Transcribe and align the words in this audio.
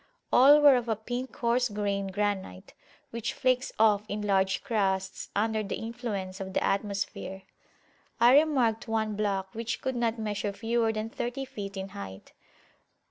All 0.33 0.61
were 0.61 0.77
of 0.77 0.89
a 0.89 0.95
pink 0.95 1.31
coarse 1.31 1.69
grained 1.69 2.11
granite, 2.13 2.73
which 3.11 3.33
flakes 3.35 3.71
off 3.77 4.03
in 4.09 4.23
large 4.23 4.63
crusts 4.63 5.29
under 5.35 5.61
the 5.61 5.75
influence 5.75 6.39
of 6.39 6.53
the 6.53 6.63
atmosphere. 6.63 7.43
I 8.19 8.33
remarked 8.39 8.87
one 8.87 9.15
block 9.15 9.53
which 9.53 9.79
could 9.79 9.95
not 9.95 10.17
measure 10.17 10.53
fewer 10.53 10.91
than 10.91 11.11
thirty 11.11 11.45
feet 11.45 11.77
in 11.77 11.89
height. 11.89 12.33